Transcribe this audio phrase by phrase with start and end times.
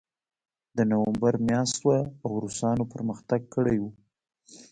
[0.77, 3.85] د نومبر میاشت وه او روسانو پرمختګ کړی و